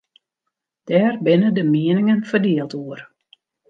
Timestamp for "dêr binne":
0.87-1.49